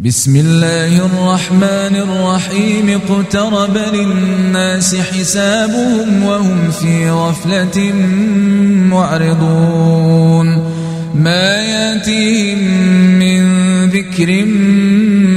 [0.00, 3.00] بسم الله الرحمن الرحيم.
[3.10, 7.92] اقترب للناس حسابهم وهم في غفلة
[8.90, 10.46] معرضون.
[11.14, 12.58] ما يأتيهم
[13.18, 13.44] من
[13.88, 14.44] ذكر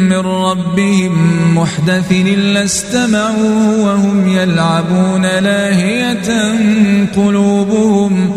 [0.09, 1.13] من ربهم
[1.57, 6.51] محدث إلا استمعوا وهم يلعبون لاهية
[7.15, 8.35] قلوبهم.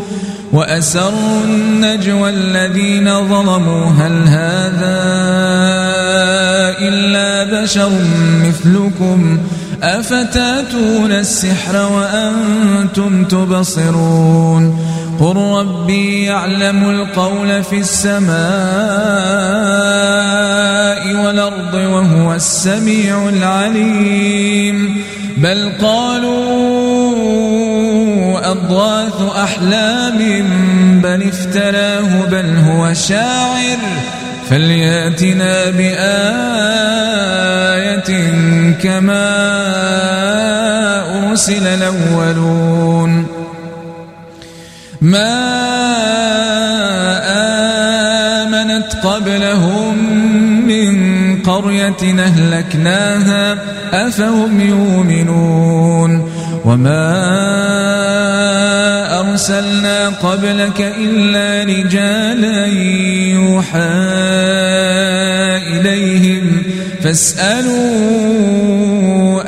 [0.53, 3.87] وأسروا النجوى الذين ظلموا.
[3.87, 5.01] هل هذا
[6.79, 7.91] إلا بشر
[8.47, 9.39] مثلكم؟
[9.83, 14.79] أفتأتون السحر وأنتم تبصرون؟
[15.21, 18.31] قل ربي يعلم القول في السماء
[21.27, 24.97] والأرض وهو السميع العليم.
[25.37, 26.41] بل قالوا
[28.43, 30.19] أضواث أحلام
[31.03, 33.79] بل افتراه بل هو شاعر.
[34.51, 36.01] فليأتنا بآية
[38.83, 39.31] كما
[41.29, 43.27] أرسل الأولون.
[45.01, 45.41] ما
[48.43, 49.95] آمنت قبلهم
[50.67, 50.95] من
[51.43, 53.59] قرية أهلكناها
[53.93, 56.31] أفهم يؤمنون.
[56.65, 58.30] وما
[59.31, 63.79] أرسلنا قبلك إلا رجالا يوحى
[65.73, 66.63] إليهم.
[67.03, 67.71] فاسألوا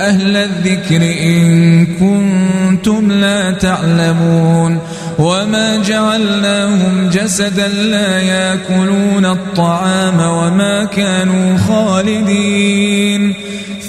[0.09, 4.79] أهل الذكر إن كنتم لا تعلمون.
[5.19, 13.35] وما جعلناهم جسدا لا يأكلون الطعام وما كانوا خالدين.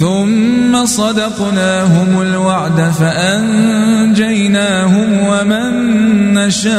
[0.00, 4.28] ثم صدقناهم الوعد فأنجيناهم
[5.28, 6.74] ومن نشاء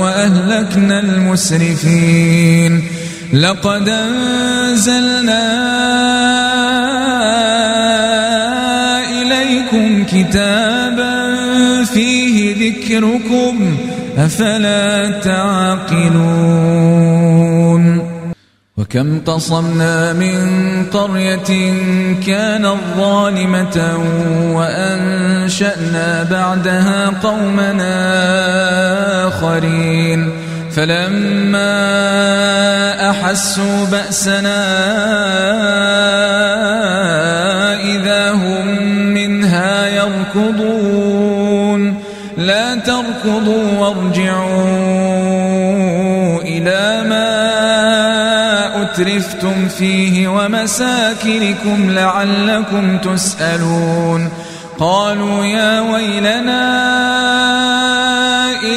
[0.00, 2.82] وأهلكنا المسرفين
[3.32, 5.42] لقد أنزلنا
[9.22, 11.34] إليكم كتابا
[11.84, 13.76] فيه ذكركم
[14.18, 16.66] أفلا تعقلون
[18.76, 20.36] وكم قصمنا من
[20.92, 21.72] قرية
[22.26, 23.78] كانت ظالمة
[24.52, 27.96] وأنشأنا بعدها قومنا
[29.28, 30.30] آخرين.
[30.76, 31.72] فلما
[33.10, 34.64] أحسوا بأسنا
[37.80, 38.66] إذا هم
[39.14, 41.80] منها يركضون.
[42.38, 44.75] لا تركضوا وارجعوا
[48.96, 54.28] أترفتم فيه ومساكنكم لعلكم تسألون.
[54.78, 56.66] قالوا يا ويلنا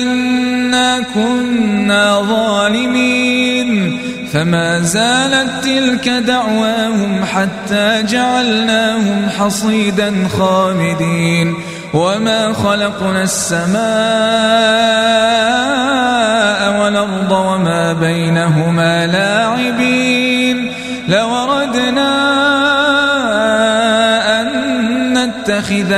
[0.01, 3.99] إنا كنا ظالمين.
[4.33, 11.55] فما زالت تلك دعواهم حتى جعلناهم حصيدا خامدين.
[11.93, 13.79] وما خلقنا السماء
[16.81, 19.98] والأرض وما بينهما لاعبين.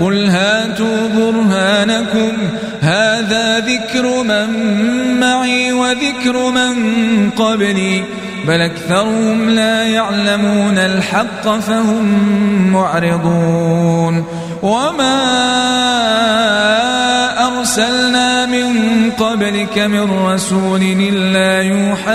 [0.00, 2.32] قل هاتوا برهانكم
[2.80, 4.50] هذا ذكر من
[5.20, 6.74] معي وذكر من
[7.30, 8.02] قبلي
[8.48, 12.04] بل أكثرهم لا يعلمون الحق فهم
[12.72, 14.24] معرضون.
[14.62, 15.20] وما
[17.46, 18.70] أرسلنا من
[19.18, 22.10] قبلك من رسول إلا يوحى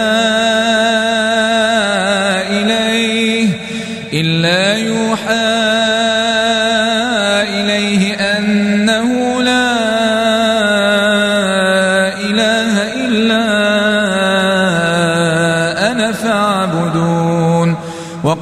[2.49, 3.49] إليه
[4.13, 5.74] إلا يوحى إليه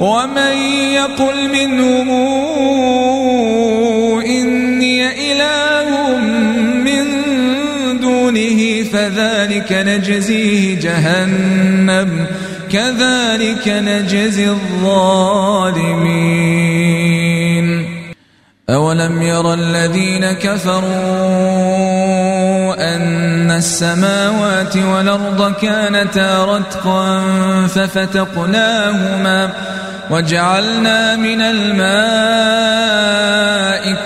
[0.00, 0.56] ومن
[0.92, 2.10] يقل منهم
[4.26, 6.18] إني إله
[6.84, 7.04] من
[8.00, 12.26] دونه فذلك نجزيه جهنم
[12.72, 15.54] كذلك نجزي الظالمين
[18.70, 22.23] أولم يرى الذين كفروا
[22.78, 27.20] أن السماوات والأرض كانتا رتقا
[27.66, 29.50] ففتقناهما
[30.10, 31.94] وجعلنا من الماء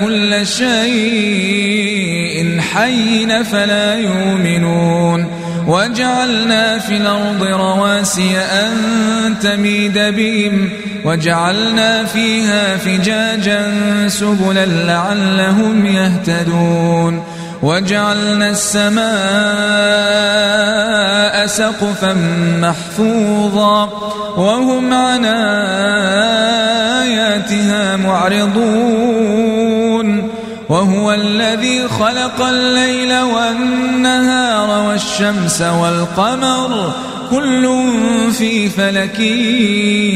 [0.00, 1.88] كل شيء
[2.60, 5.26] حي فلا يؤمنون
[5.66, 8.74] وجعلنا في الأرض رواسي أن
[9.42, 10.70] تميد بهم
[11.04, 13.72] وجعلنا فيها فجاجا
[14.08, 19.08] سبلا لعلهم يهتدون وجعلنا السماء
[21.46, 22.16] سقفا
[22.60, 23.84] محفوظا
[24.36, 25.24] وهم عن
[27.04, 29.48] آياتها معرضون
[30.68, 36.92] وهو الذي خلق الليل والنهار والشمس والقمر
[37.30, 37.68] كل
[38.32, 39.20] في فلك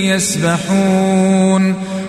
[0.04, 1.74] يسبحون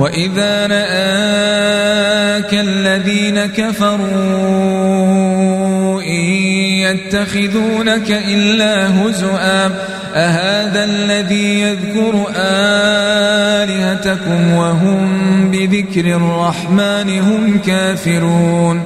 [0.00, 4.00] وإذا رآك الذين كفروا
[6.02, 6.24] إن
[6.80, 9.66] يتخذونك إلا هزؤا
[10.14, 12.26] أهذا الذي يذكر
[13.56, 15.08] آلهتكم وهم
[15.50, 18.82] بذكر الرحمن هم كافرون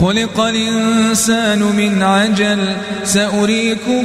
[0.00, 2.58] خلق الإنسان من عجل
[3.04, 4.04] سأريكم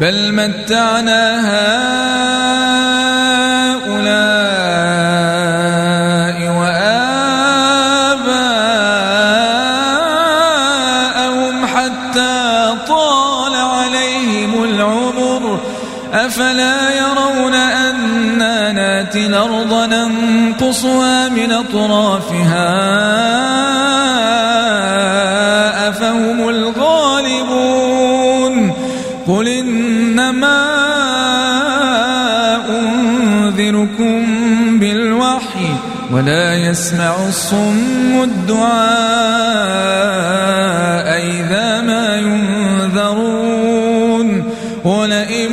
[0.00, 1.40] بل متعنا
[3.78, 4.08] هؤلاء
[6.58, 7.66] وآباءهم
[11.66, 15.60] حتى طال عليهم العمر.
[16.12, 23.07] أفلا يرون أنا ناتي الأرض ننقصها من أطرافها؟
[36.12, 38.68] ولا يسمع الصم الدعاء
[41.26, 43.68] إذا ما ينذرون.
[44.84, 45.52] ولئن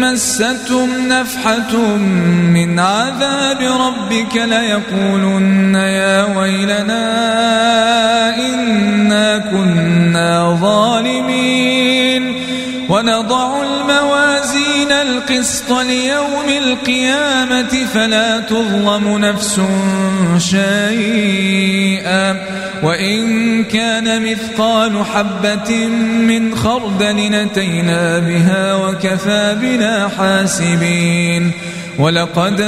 [0.00, 1.76] مستهم نفحة
[2.54, 7.06] من عذاب ربك ليقولن يا ويلنا
[8.36, 12.42] إنا كنا ظالمين.
[12.88, 14.35] ونضع الموازين
[15.36, 19.60] القسط ليوم القيامة فلا تظلم نفس
[20.38, 22.36] شيئا.
[22.82, 25.86] وإن كان مثقال حبة
[26.28, 31.52] من خردل نتينا بها وكفى بنا حاسبين.
[31.98, 32.60] ولقد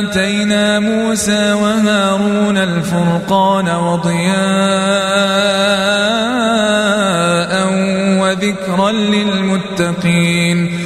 [0.00, 4.36] آتينا موسى وهارون الفرقان وضياء
[8.20, 10.85] وذكرا للمتقين.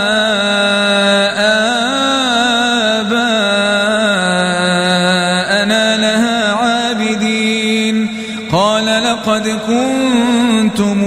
[10.01, 10.99] كنتم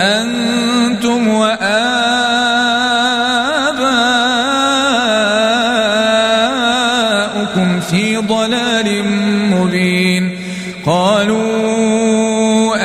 [0.00, 1.80] أنتم وآباؤكم
[7.80, 9.04] في ضلال
[9.50, 10.24] مبين.
[10.86, 11.44] قالوا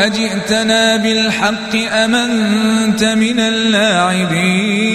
[0.05, 4.88] أجئتنا بالحق أمنت من اللاعبين؟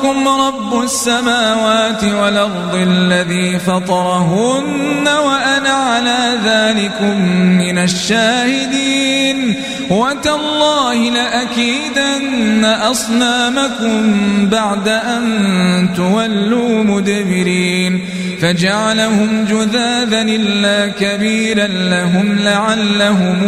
[0.00, 7.22] ربكم رب السماوات والأرض الذي فطرهن وأنا على ذلكم
[7.58, 9.54] من الشاهدين.
[9.90, 14.02] وتالله لأكيدن أصنامكم
[14.48, 18.04] بعد أن تولوا مدبرين.
[18.42, 23.42] فجعلهم جذاذا إلا كبيرا لهم لعلهم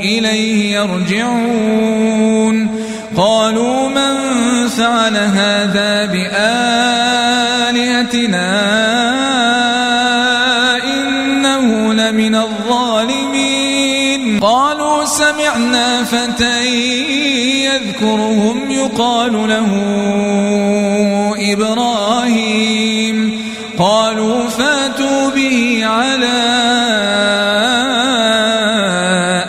[0.00, 2.82] إليه يرجعون.
[3.16, 4.21] قالوا من
[4.76, 6.42] فعل هذا بآلهتنا
[10.84, 14.40] إنه لمن الظالمين.
[14.40, 16.66] قالوا سمعنا فتى
[17.64, 19.70] يذكرهم يقال له
[21.52, 23.42] إبراهيم.
[23.78, 26.42] قالوا فاتوا به على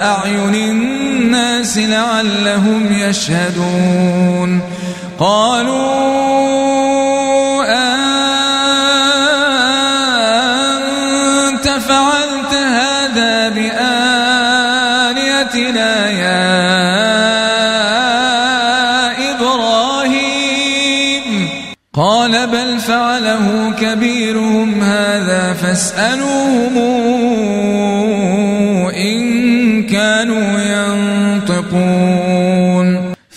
[0.01, 4.73] أعين الناس لعلهم يشهدون.
[5.24, 6.44] قالوا
[11.53, 13.80] أنت فعلت هذا بآلهتنا
[16.10, 16.44] يا
[19.32, 21.25] إبراهيم؟
[21.94, 27.12] قال بل فعله كبيرهم هذا فاسألوهم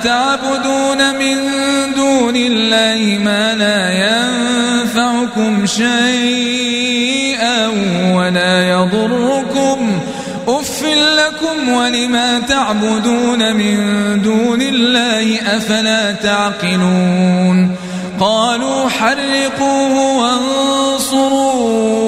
[0.00, 1.36] أفتعبدون من
[1.96, 7.66] دون الله ما لا ينفعكم شيئا
[8.14, 10.00] ولا يضركم
[10.48, 13.76] أف لكم ولما تعبدون من
[14.22, 17.76] دون الله أفلا تعقلون
[18.20, 21.99] قالوا حرقوه وانصروا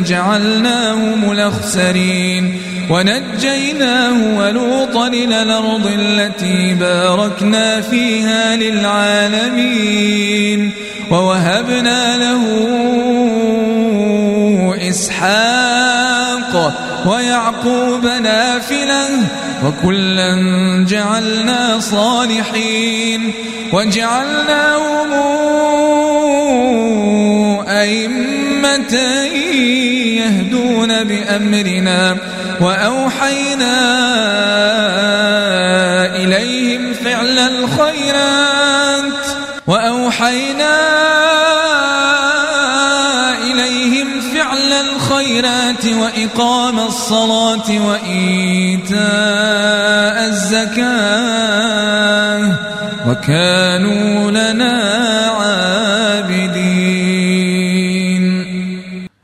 [0.00, 9.90] فجعلناهم الأخسرين ونجيناه ولوطا إلى الأرض التي باركنا فيها للعالمين
[11.10, 12.42] ووهبنا له
[14.88, 16.72] إسحاق
[17.06, 19.08] ويعقوب نافلة
[19.64, 20.34] وكلا
[20.88, 23.32] جعلنا صالحين
[23.72, 24.90] وجعلناهم
[27.68, 28.94] أئمة
[31.38, 32.16] بأمرنا
[32.60, 33.76] وأوحينا
[36.16, 39.26] إليهم فعل الخيرات
[39.66, 40.76] وأوحينا
[43.42, 49.00] إليهم فعل الخيرات وإقام الصلاة وإيتاء
[50.26, 51.60] الزكاة
[53.06, 54.99] وكانوا لنا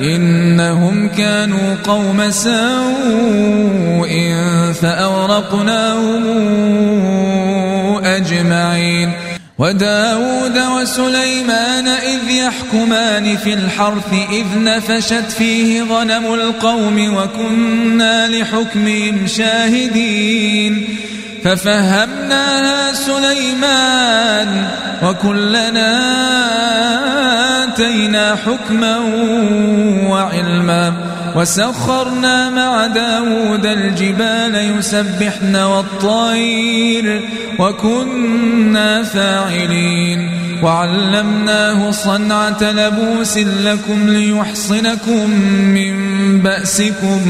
[0.00, 2.56] إنهم كانوا قوم سوء
[4.82, 6.26] فأورقناهم
[8.04, 9.12] أجمعين
[9.58, 20.88] وداود وسليمان إذ يحكمان في الحرث إذ نفشت فيه غنم القوم وكنا لحكمهم شاهدين
[21.46, 24.68] ففهمناها سليمان
[25.02, 25.92] وكلنا
[27.64, 28.98] آتينا حكما
[30.08, 30.92] وعلما
[31.36, 37.22] وسخرنا مع داود الجبال يسبحن والطير
[37.58, 40.30] وكنا فاعلين
[40.62, 45.30] وعلمناه صنعة لبوس لكم ليحصنكم
[45.74, 45.96] من
[46.42, 47.20] بأسكم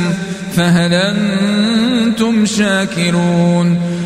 [0.57, 3.96] فهل أنتم شاكرون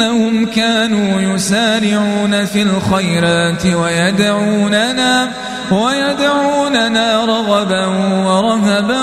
[0.00, 5.28] إنهم كانوا يسارعون في الخيرات ويدعوننا
[5.70, 7.86] ويدعوننا رغبا
[8.26, 9.02] ورهبا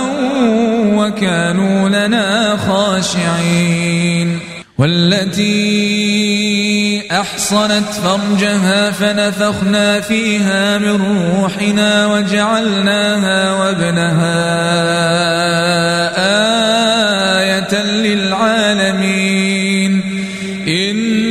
[0.97, 4.39] وكانوا لنا خاشعين.
[4.77, 5.47] والتي
[7.11, 11.01] أحصنت فرجها فنفخنا فيها من
[11.41, 14.37] روحنا وجعلناها وابنها
[17.37, 19.47] آية للعالمين.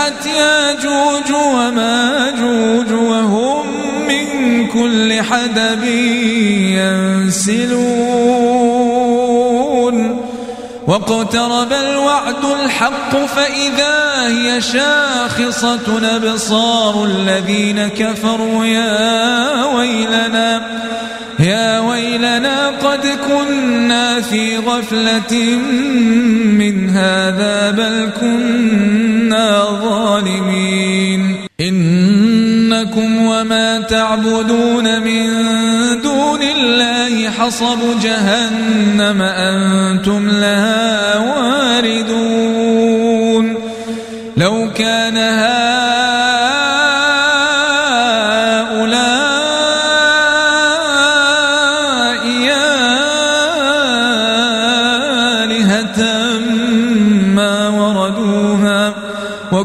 [0.00, 3.66] فتحت ياجوج وماجوج وهم
[4.08, 4.26] من
[4.66, 5.84] كل حدب
[7.44, 7.90] ينسلون.
[10.86, 18.64] واقترب الوعد الحق فإذا هي شاخصة أبصار الذين كفروا.
[18.64, 20.80] يا ويلنا
[21.38, 25.56] يا ويلنا قد كنا في غفلة
[26.60, 28.10] من هذا بل
[29.30, 31.36] كنا ظالمين.
[31.60, 35.26] إنكم وما تعبدون من
[36.02, 42.59] دون الله حصب جهنم أنتم لها واردون.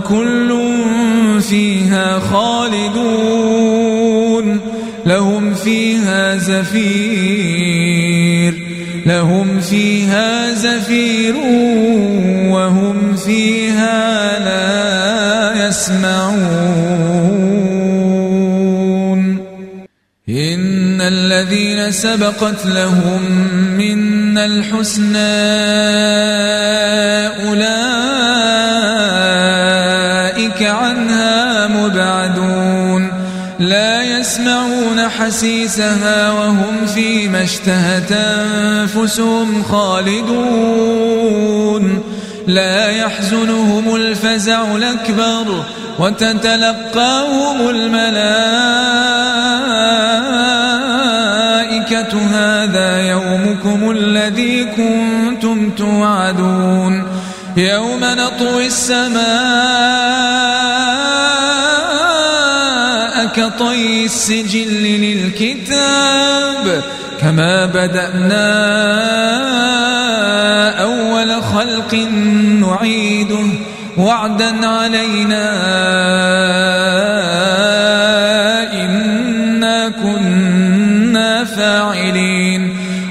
[0.06, 0.62] وكل
[1.42, 3.26] فيها خالدون.
[5.06, 7.74] لهم فيها زفير.
[9.06, 11.36] لهم فيها زفير
[12.54, 16.36] وهم فيها لا يسمعون.
[20.30, 23.22] إن الذين سبقت لهم
[23.78, 25.18] منا الحسنى
[27.50, 28.15] أولئك
[35.20, 41.06] حسيسها وهم فيما اشتهت أنفسهم خالدون.
[42.48, 45.64] لا يحزنهم الفزع الأكبر
[46.00, 48.26] وتتلقاهم الملائكة.
[52.34, 57.04] هذا يومكم الذي كنتم توعدون.
[57.58, 60.45] يوم نطوي السماء
[63.76, 66.84] كطي السجل للكتاب
[67.22, 68.46] كما بدأنا
[70.82, 71.96] أول خلق
[72.62, 73.48] نعيده
[73.98, 75.46] وعدا علينا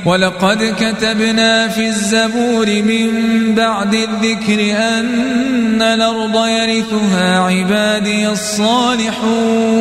[0.05, 3.11] ولقد كتبنا في الزبور من
[3.55, 9.73] بعد الذكر أن الأرض يرثها عبادي الصالحون.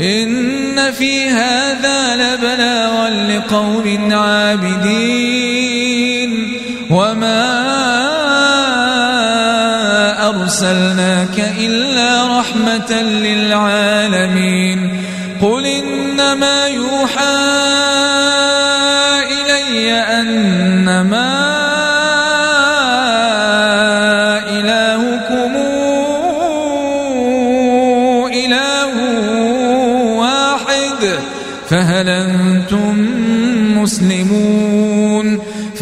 [0.00, 5.72] إن في هذا لبلاغا لقوم عابدين.
[6.90, 7.62] وما
[10.28, 14.78] أرسلناك إلا رحمة للعالمين.
[15.42, 17.51] قل إنما يوحى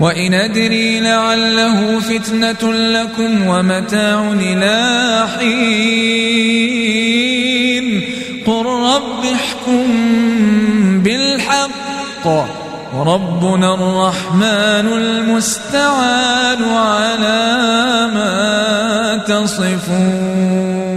[0.00, 6.20] وإن أدري لعله فتنة لكم ومتاع إلى حين.
[8.46, 9.86] قل رب احكم
[11.02, 12.26] بالحق.
[12.96, 17.46] وربنا الرحمن المستعان على
[18.14, 20.89] ما تصفون.